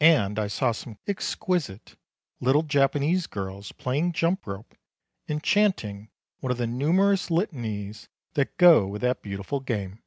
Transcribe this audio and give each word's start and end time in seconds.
And 0.00 0.36
I 0.40 0.48
saw 0.48 0.72
some 0.72 0.98
exquisite 1.06 1.94
little 2.40 2.64
Japanese 2.64 3.28
girls 3.28 3.70
playing 3.70 4.10
jump 4.10 4.48
rope 4.48 4.74
and 5.28 5.44
chanting 5.44 6.10
one 6.40 6.50
of 6.50 6.58
the 6.58 6.66
numerous 6.66 7.30
litanies 7.30 8.08
that 8.32 8.56
go 8.56 8.88
with 8.88 9.02
that 9.02 9.22
beautiful 9.22 9.60
game. 9.60 10.02